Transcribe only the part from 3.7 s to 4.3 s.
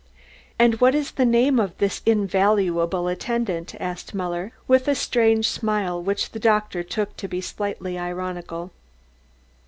asked